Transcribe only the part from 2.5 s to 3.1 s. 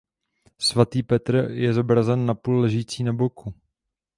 ležící